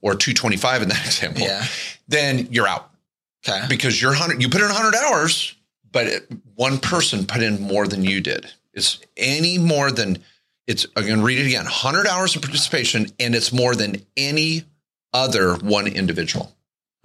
[0.00, 1.64] or 225 in that example, Yeah.
[2.08, 2.90] then you're out
[3.48, 3.64] Okay.
[3.68, 4.40] because you're 100.
[4.42, 5.54] You put in 100 hours,
[5.92, 8.50] but it, one person put in more than you did.
[8.74, 10.18] It's any more than
[10.66, 10.86] it's.
[10.96, 11.64] I'm going to read it again.
[11.64, 14.64] 100 hours of participation, and it's more than any
[15.12, 16.54] other one individual,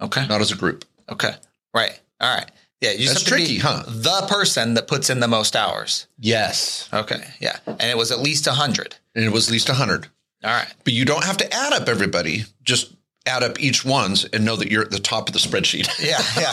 [0.00, 0.26] Okay.
[0.26, 0.84] not as a group.
[1.10, 1.32] Okay.
[1.74, 1.98] Right.
[2.20, 2.50] All right.
[2.80, 2.92] Yeah.
[2.92, 3.82] You That's be tricky, huh?
[3.86, 6.06] The person that puts in the most hours.
[6.18, 7.22] Yes, Okay.
[7.40, 7.58] Yeah.
[7.66, 8.96] And it was at least 100.
[9.14, 10.06] and it was at least 100.
[10.44, 10.72] All right.
[10.84, 12.44] But you don't have to add up everybody.
[12.62, 12.94] Just
[13.28, 15.88] add up each one's and know that you're at the top of the spreadsheet.
[16.00, 16.52] Yeah, yeah.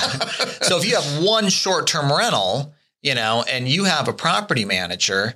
[0.62, 4.66] so if you have one short term rental, you know, and you have a property
[4.66, 5.34] manager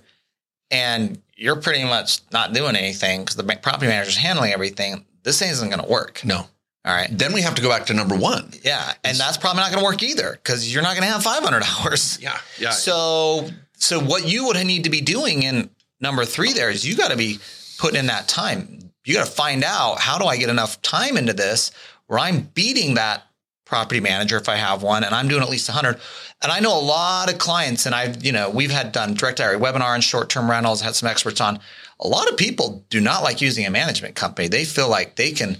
[0.71, 5.05] and you're pretty much not doing anything because the property manager's handling everything.
[5.23, 6.21] This thing isn't going to work.
[6.25, 6.47] No.
[6.85, 7.09] All right.
[7.11, 8.51] Then we have to go back to number one.
[8.63, 11.23] Yeah, and that's probably not going to work either because you're not going to have
[11.23, 12.17] 500 hours.
[12.21, 12.37] Yeah.
[12.57, 12.71] Yeah.
[12.71, 15.69] So, so what you would need to be doing in
[16.01, 17.39] number three there is you got to be
[17.77, 18.88] putting in that time.
[19.05, 21.71] You got to find out how do I get enough time into this
[22.07, 23.23] where I'm beating that
[23.69, 25.99] property manager if I have one, and I'm doing at least 100.
[26.41, 29.39] And I know a lot of clients, and I've you know we've had done direct
[29.39, 31.59] hire webinar and short term rentals, had some experts on.
[31.99, 34.47] A lot of people do not like using a management company.
[34.47, 35.57] They feel like they can.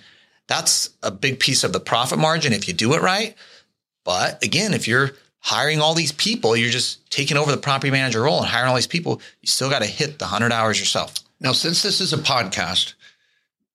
[0.47, 3.35] That's a big piece of the profit margin if you do it right.
[4.03, 8.23] But again, if you're hiring all these people, you're just taking over the property manager
[8.23, 9.21] role and hiring all these people.
[9.41, 11.13] You still got to hit the 100 hours yourself.
[11.39, 12.93] Now, since this is a podcast,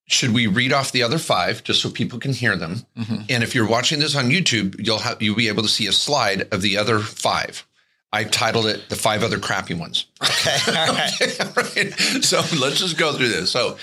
[0.07, 2.87] should we read off the other five just so people can hear them?
[2.97, 3.23] Mm-hmm.
[3.29, 5.93] And if you're watching this on YouTube, you'll have you'll be able to see a
[5.93, 7.67] slide of the other five.
[8.13, 11.57] I titled it "The Five Other Crappy Ones." Okay, all right.
[11.57, 11.95] right.
[12.25, 13.51] So let's just go through this.
[13.51, 13.79] So,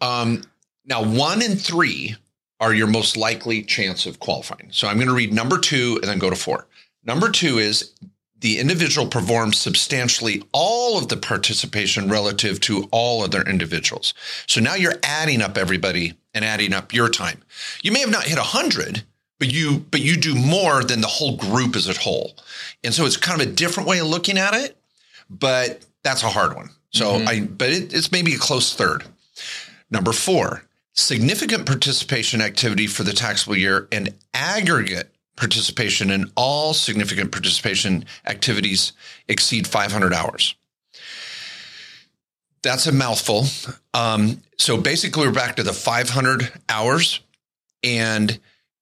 [0.00, 0.42] um,
[0.84, 2.16] now one and three
[2.60, 4.68] are your most likely chance of qualifying.
[4.72, 6.66] So I'm going to read number two and then go to four.
[7.04, 7.92] Number two is
[8.40, 14.14] the individual performs substantially all of the participation relative to all other individuals.
[14.46, 17.42] So now you're adding up everybody and adding up your time.
[17.82, 19.04] You may have not hit 100,
[19.38, 22.36] but you but you do more than the whole group as a whole.
[22.84, 24.76] And so it's kind of a different way of looking at it,
[25.30, 26.70] but that's a hard one.
[26.90, 27.28] So mm-hmm.
[27.28, 29.04] I but it, it's maybe a close third.
[29.90, 30.62] Number 4,
[30.94, 38.92] significant participation activity for the taxable year and aggregate participation in all significant participation activities
[39.28, 40.54] exceed 500 hours.
[42.62, 43.44] That's a mouthful.
[43.94, 47.20] Um, so basically, we're back to the 500 hours,
[47.84, 48.38] and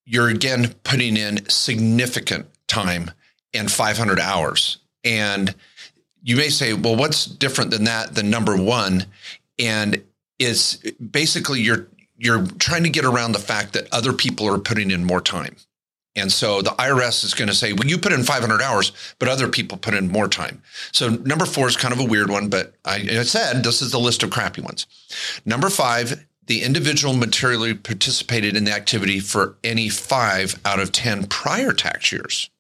[0.06, 3.10] you're again putting in significant time
[3.52, 4.78] and 500 hours.
[5.04, 5.54] And
[6.22, 9.06] you may say, well, what's different than that than number one?
[9.58, 10.02] And
[10.38, 14.90] it's basically you're you're trying to get around the fact that other people are putting
[14.90, 15.56] in more time.
[16.16, 19.28] And so the IRS is going to say, well, you put in 500 hours, but
[19.28, 20.62] other people put in more time.
[20.92, 23.90] So number four is kind of a weird one, but I, I said this is
[23.90, 24.86] the list of crappy ones.
[25.44, 31.26] Number five, the individual materially participated in the activity for any five out of 10
[31.26, 32.50] prior tax years.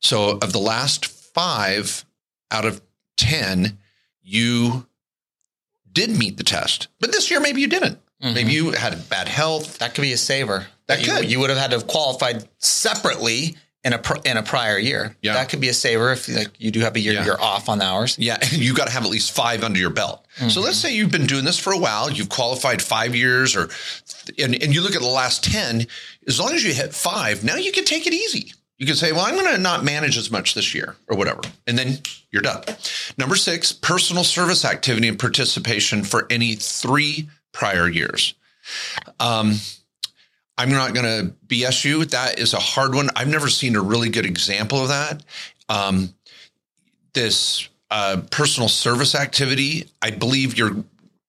[0.00, 2.04] So of the last five
[2.50, 2.80] out of
[3.16, 3.76] 10,
[4.22, 4.86] you
[5.92, 7.98] did meet the test, but this year maybe you didn't.
[8.22, 8.34] Mm-hmm.
[8.34, 9.78] Maybe you had bad health.
[9.78, 10.66] That could be a saver.
[10.88, 11.30] That you, could.
[11.30, 15.16] You would have had to have qualified separately in a in a prior year.
[15.22, 15.34] Yeah.
[15.34, 17.24] That could be a saver if like you do have a year yeah.
[17.24, 18.18] you're off on the hours.
[18.18, 20.26] Yeah, and you got to have at least five under your belt.
[20.38, 20.48] Mm-hmm.
[20.48, 23.68] So let's say you've been doing this for a while, you've qualified five years, or
[24.38, 25.86] and, and you look at the last ten.
[26.26, 28.52] As long as you hit five, now you can take it easy.
[28.78, 31.40] You can say, well, I'm going to not manage as much this year or whatever.
[31.66, 31.98] And then
[32.30, 32.62] you're done.
[33.16, 38.34] Number six, personal service activity and participation for any three prior years.
[39.18, 39.54] Um,
[40.58, 42.04] I'm not going to BS you.
[42.06, 43.10] That is a hard one.
[43.14, 45.22] I've never seen a really good example of that.
[45.68, 46.14] Um,
[47.12, 50.76] this uh, personal service activity, I believe you're,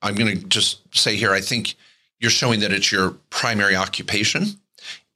[0.01, 1.75] I'm going to just say here, I think
[2.19, 4.45] you're showing that it's your primary occupation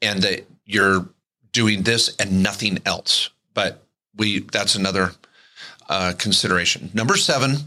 [0.01, 1.07] and that you're
[1.51, 3.29] doing this and nothing else.
[3.53, 3.83] But
[4.15, 5.11] we, that's another
[5.91, 6.89] uh, consideration.
[6.93, 7.57] Number seven,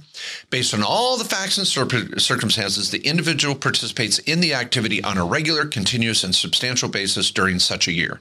[0.48, 5.24] based on all the facts and circumstances, the individual participates in the activity on a
[5.24, 8.20] regular, continuous, and substantial basis during such a year.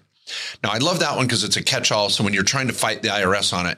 [0.62, 2.10] Now, I love that one because it's a catch all.
[2.10, 3.78] So when you're trying to fight the IRS on it,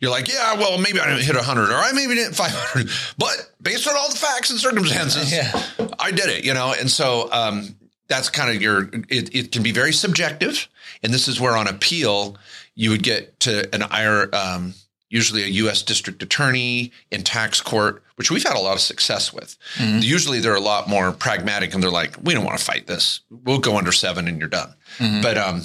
[0.00, 2.90] you're like, yeah, well, maybe I didn't hit 100 or I maybe didn't 500.
[3.18, 5.52] But based on all the facts and circumstances, yeah.
[5.98, 6.74] I did it, you know?
[6.78, 7.74] And so um,
[8.08, 10.66] that's kind of your, it, it, can be very subjective.
[11.02, 12.38] And this is where on appeal,
[12.74, 14.72] you would get to an IR, um,
[15.10, 15.82] usually a U.S.
[15.82, 19.56] district attorney in tax court, which we've had a lot of success with.
[19.76, 20.00] Mm-hmm.
[20.02, 23.20] Usually they're a lot more pragmatic and they're like, we don't want to fight this.
[23.30, 24.74] We'll go under seven and you're done.
[24.98, 25.22] Mm-hmm.
[25.22, 25.62] But um,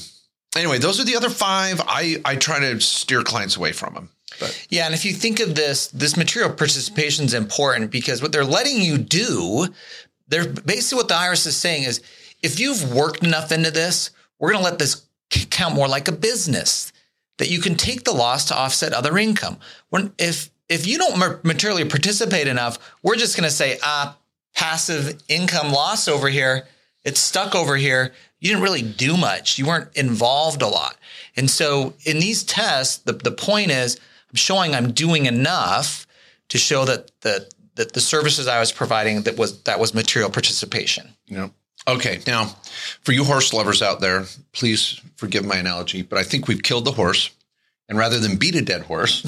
[0.55, 1.81] anyway, those are the other five.
[1.85, 4.09] I, I try to steer clients away from them.
[4.39, 4.65] But.
[4.69, 8.45] Yeah, and if you think of this, this material participation is important because what they're
[8.45, 9.67] letting you do,
[10.27, 12.01] they're basically what the IRS is saying is,
[12.41, 15.05] if you've worked enough into this, we're going to let this
[15.49, 16.92] count more like a business
[17.43, 19.57] that you can take the loss to offset other income.
[19.89, 24.17] When if if you don't materially participate enough, we're just going to say, ah,
[24.55, 26.65] passive income loss over here.
[27.03, 28.13] It's stuck over here.
[28.39, 29.59] You didn't really do much.
[29.59, 30.95] You weren't involved a lot.
[31.35, 36.07] And so in these tests, the, the point is I'm showing I'm doing enough
[36.47, 40.29] to show that the that the services I was providing that was that was material
[40.29, 41.09] participation.
[41.25, 41.49] Yeah.
[41.87, 42.55] Okay, now
[43.01, 46.85] for you horse lovers out there, please forgive my analogy, but I think we've killed
[46.85, 47.31] the horse,
[47.89, 49.23] and rather than beat a dead horse,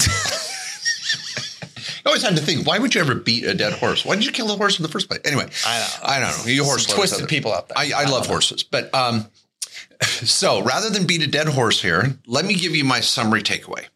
[2.04, 4.04] I always had to think, why would you ever beat a dead horse?
[4.04, 5.20] Why did you kill the horse in the first place?
[5.24, 5.86] Anyway, I know.
[6.02, 6.52] I don't know.
[6.52, 7.78] You horse lovers twisted out people out there.
[7.78, 9.26] I, I, love horses, but um,
[10.02, 13.86] so rather than beat a dead horse here, let me give you my summary takeaway.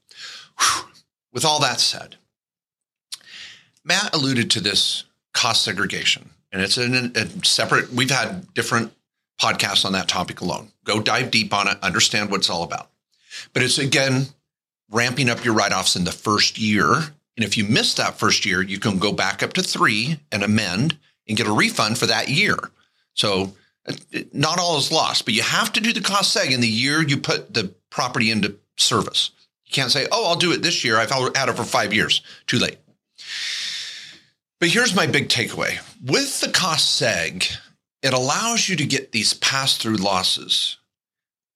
[0.59, 0.91] Whew.
[1.33, 2.17] With all that said,
[3.85, 7.93] Matt alluded to this cost segregation, and it's in a separate.
[7.93, 8.93] We've had different
[9.41, 10.71] podcasts on that topic alone.
[10.85, 12.91] Go dive deep on it, understand what it's all about.
[13.53, 14.27] But it's again
[14.91, 16.93] ramping up your write offs in the first year.
[17.37, 20.43] And if you miss that first year, you can go back up to three and
[20.43, 22.57] amend and get a refund for that year.
[23.15, 23.55] So
[23.89, 23.93] uh,
[24.33, 27.03] not all is lost, but you have to do the cost seg in the year
[27.03, 29.31] you put the property into service.
[29.65, 30.97] You can't say, oh, I'll do it this year.
[30.97, 32.23] I've had it for five years.
[32.47, 32.79] Too late.
[34.61, 37.57] But here's my big takeaway with the cost seg,
[38.03, 40.77] it allows you to get these pass through losses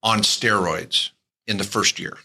[0.03, 1.11] on steroids
[1.47, 2.17] in the first year.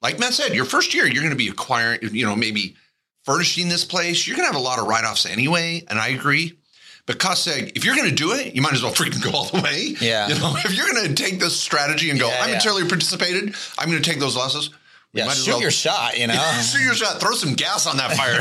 [0.00, 2.76] Like Matt said, your first year, you're going to be acquiring, you know, maybe
[3.24, 4.26] furnishing this place.
[4.26, 5.84] You're going to have a lot of write offs anyway.
[5.88, 6.58] And I agree.
[7.06, 9.30] But cost seg, if you're going to do it, you might as well freaking go
[9.36, 9.94] all the way.
[10.00, 10.28] Yeah.
[10.28, 12.54] You know, if you're going to take this strategy and go, Yeah, I'm yeah.
[12.56, 14.70] materially participated, I'm going to take those losses.
[15.14, 16.34] We Yeah, shoot well- your shot, you know?
[16.62, 17.20] Shoot your shot.
[17.20, 18.38] Throw some gas on that fire.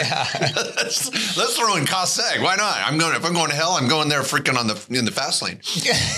[0.77, 2.41] let's, let's throw in cost seg.
[2.41, 2.77] Why not?
[2.77, 3.15] I'm going.
[3.15, 5.59] If I'm going to hell, I'm going there freaking on the in the fast lane.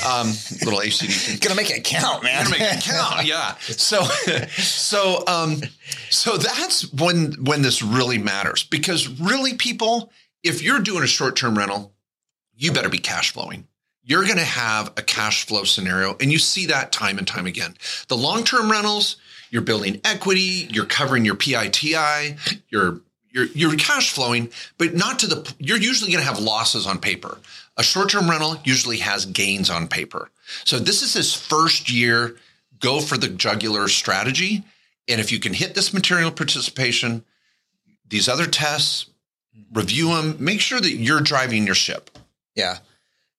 [0.07, 0.27] Um,
[0.63, 1.41] little ACDC.
[1.41, 2.43] Gonna make it count, man.
[2.45, 3.25] Gonna make it count.
[3.25, 3.55] Yeah.
[3.61, 5.61] So, so, um,
[6.09, 10.11] so that's when when this really matters because really, people,
[10.43, 11.93] if you're doing a short term rental,
[12.55, 13.67] you better be cash flowing.
[14.05, 17.45] You're going to have a cash flow scenario, and you see that time and time
[17.45, 17.75] again.
[18.09, 19.15] The long term rentals,
[19.53, 22.35] you're building equity, you're covering your PITI,
[22.69, 25.53] you're you're you're cash flowing, but not to the.
[25.59, 27.37] You're usually going to have losses on paper.
[27.77, 30.31] A short term rental usually has gains on paper.
[30.65, 32.35] So this is his first year.
[32.79, 34.63] Go for the jugular strategy,
[35.07, 37.23] and if you can hit this material participation,
[38.09, 39.05] these other tests,
[39.71, 40.35] review them.
[40.39, 42.09] Make sure that you're driving your ship.
[42.55, 42.79] Yeah.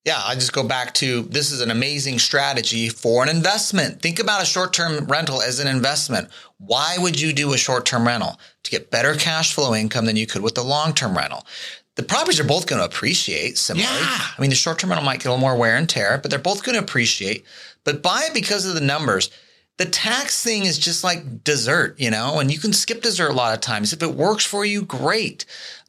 [0.04, 4.02] Yeah, I just go back to this is an amazing strategy for an investment.
[4.02, 6.28] Think about a short term rental as an investment.
[6.58, 8.38] Why would you do a short term rental?
[8.64, 11.46] To get better cash flow income than you could with the long term rental.
[11.96, 14.00] The properties are both going to appreciate similarly.
[14.00, 14.18] Yeah.
[14.36, 16.30] I mean, the short term rental might get a little more wear and tear, but
[16.30, 17.44] they're both going to appreciate.
[17.84, 19.30] But buy it because of the numbers.
[19.76, 23.34] The tax thing is just like dessert, you know, and you can skip dessert a
[23.34, 23.92] lot of times.
[23.92, 25.46] If it works for you, great.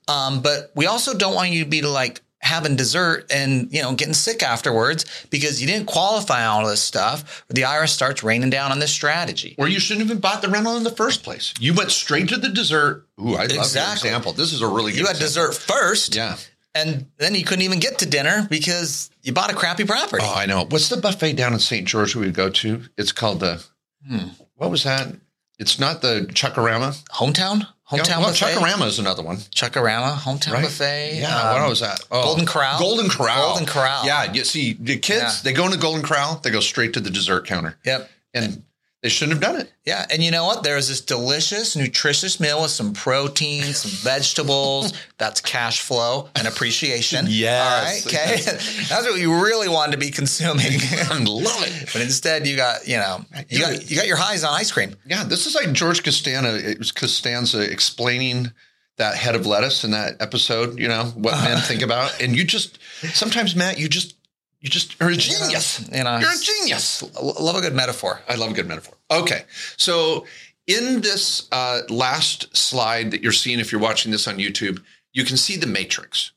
[0.08, 3.94] Um, but we also don't want you to be like having dessert and you know
[3.96, 7.44] getting sick afterwards because you didn't qualify all this stuff.
[7.50, 9.56] The IRS starts raining down on this strategy.
[9.58, 11.54] Or you shouldn't have bought the rental in the first place.
[11.60, 13.08] You went straight to the dessert.
[13.20, 14.10] Ooh, I love your Exactly.
[14.10, 14.34] example.
[14.34, 15.52] This is a really good You had example.
[15.52, 16.38] dessert first, Yeah.
[16.74, 20.24] and then you couldn't even get to dinner because you bought a crappy property.
[20.26, 20.66] Oh, I know.
[20.70, 21.88] What's the buffet down in St.
[21.88, 22.84] George we would go to?
[22.98, 23.64] It's called the,
[24.08, 24.28] Hmm.
[24.56, 25.16] what was that?
[25.58, 26.96] It's not the Chuckarama.
[27.14, 28.46] Hometown, hometown well, buffet.
[28.56, 29.38] Chuckarama is another one.
[29.38, 30.64] Chuckarama, hometown Right?
[30.64, 31.20] buffet.
[31.20, 32.00] Yeah, um, what was that?
[32.12, 32.80] Oh, Golden Corral?
[32.80, 33.48] Golden Corral.
[33.50, 34.06] Golden Corral.
[34.06, 35.32] Yeah, you see, the kids, Yeah.
[35.44, 37.78] they go into Golden Corral, they go straight to the dessert counter.
[37.86, 38.10] Yep.
[38.34, 38.64] And
[39.06, 39.72] they shouldn't have done it.
[39.86, 40.64] Yeah, and you know what?
[40.64, 44.94] There's this delicious, nutritious meal with some protein, some vegetables.
[45.20, 47.28] That's cash flow and appreciation.
[47.36, 47.62] Yes.
[47.62, 48.08] All right.
[48.08, 48.42] Okay.
[48.90, 50.66] That's what you really wanted to be consuming.
[50.72, 51.90] I love it.
[51.94, 54.96] but instead, you got you know you got you got your highs on ice cream.
[55.06, 58.54] Yeah, this is like George Costanza, it was Costanza explaining
[58.98, 61.50] that head of lettuce in that episode, you know, what uh-huh.
[61.50, 62.20] men think about.
[62.22, 62.80] And you just,
[63.14, 64.16] sometimes, Matt, you just,
[64.62, 65.88] you just are a genius.
[65.92, 67.04] You know, You're a genius.
[67.22, 68.22] Love a good metaphor.
[68.28, 68.95] I love a good metaphor.
[69.12, 69.44] Okay.
[69.78, 70.26] So
[70.68, 74.82] in this uh, last slide that you're seeing, if you're watching this on YouTube,
[75.14, 76.32] you can see the matrix.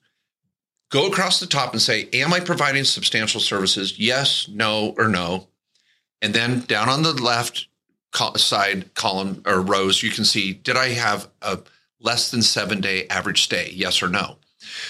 [0.90, 3.98] Go across the top and say, Am I providing substantial services?
[3.98, 5.48] Yes, no, or no.
[6.22, 7.68] And then down on the left
[8.36, 11.58] side column or rows, you can see, Did I have a
[12.00, 13.70] less than seven day average stay?
[13.74, 14.38] Yes or no.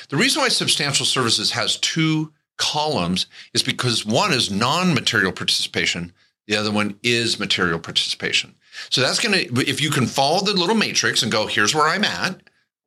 [0.09, 6.12] The reason why substantial services has two columns is because one is non material participation,
[6.49, 8.55] the other one is material participation.
[8.91, 11.87] So that's going to, if you can follow the little matrix and go, here's where
[11.87, 12.41] I'm at,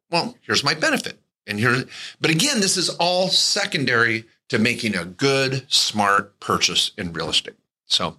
[0.10, 1.20] well, here's my benefit.
[1.48, 1.86] And here,
[2.20, 7.56] but again, this is all secondary to making a good, smart purchase in real estate.
[7.86, 8.18] So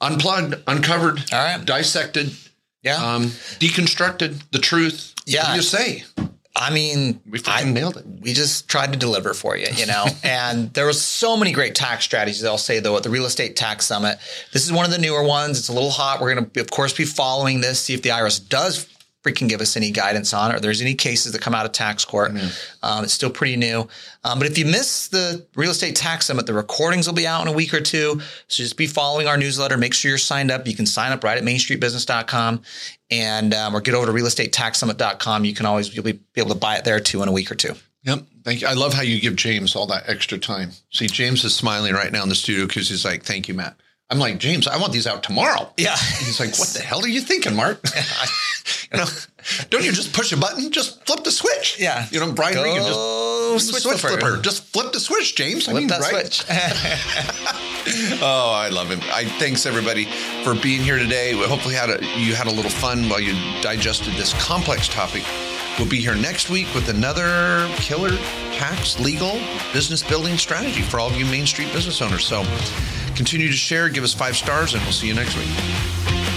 [0.00, 1.64] unplugged, uncovered, All right.
[1.64, 2.34] dissected,
[2.82, 2.96] Yeah.
[2.96, 3.24] um,
[3.60, 5.14] deconstructed the truth.
[5.26, 5.42] Yeah.
[5.42, 6.04] What do you say?
[6.56, 8.04] I mean, We fucking nailed it.
[8.20, 10.06] we just tried to deliver for you, you know.
[10.22, 12.44] and there was so many great tax strategies.
[12.44, 14.18] I'll say though at the Real Estate Tax Summit,
[14.52, 15.58] this is one of the newer ones.
[15.58, 16.20] It's a little hot.
[16.20, 18.88] We're going to, of course, be following this, see if the IRS does
[19.24, 21.72] freaking give us any guidance on it, or there's any cases that come out of
[21.72, 22.32] tax court.
[22.82, 23.88] Um, it's still pretty new.
[24.22, 27.40] Um, but if you miss the real estate tax summit, the recordings will be out
[27.40, 28.20] in a week or two.
[28.48, 29.78] So just be following our newsletter.
[29.78, 30.66] Make sure you're signed up.
[30.68, 32.60] You can sign up right at mainstreetbusiness.com
[33.20, 35.44] and um, or get over to realestatetaxsummit.com.
[35.44, 37.50] You can always you'll be, be able to buy it there too in a week
[37.50, 37.74] or two.
[38.02, 38.24] Yep.
[38.44, 38.66] Thank you.
[38.66, 40.72] I love how you give James all that extra time.
[40.90, 43.76] See, James is smiling right now in the studio because he's like, "Thank you, Matt."
[44.10, 45.72] I'm like, James, I want these out tomorrow.
[45.76, 45.96] Yeah.
[45.96, 47.80] He's like, what the hell are you thinking, Mark?
[48.92, 49.06] you know,
[49.70, 50.70] don't you just push a button?
[50.70, 51.78] Just flip the switch.
[51.80, 52.06] Yeah.
[52.10, 54.20] You know, Brian Go Regan just switch switch flipper.
[54.20, 54.42] flipper.
[54.42, 55.66] Just flip the switch, James.
[55.66, 56.44] Flip that switch.
[58.22, 59.00] Oh, I love him.
[59.12, 60.06] I thanks everybody
[60.42, 61.34] for being here today.
[61.34, 63.32] We hopefully had a, you had a little fun while you
[63.62, 65.22] digested this complex topic.
[65.78, 68.16] We'll be here next week with another killer
[68.52, 69.40] tax, legal,
[69.72, 72.24] business building strategy for all of you Main Street business owners.
[72.24, 72.44] So
[73.16, 76.33] continue to share, give us five stars, and we'll see you next week.